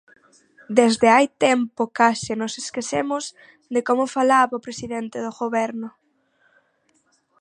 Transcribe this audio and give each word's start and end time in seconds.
Desde 0.77 1.07
hai 1.15 1.27
tempo 1.45 1.81
case 1.99 2.33
nos 2.41 2.53
esquecemos 2.61 3.23
de 3.73 3.81
como 3.87 4.13
falaba 4.15 4.57
o 4.59 4.63
presidente 4.67 5.17
do 5.25 5.31
Goberno. 5.41 5.89